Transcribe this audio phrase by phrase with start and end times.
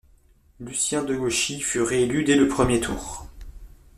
[0.59, 3.27] Lucien Degauchy fut réélu dès le premier tour.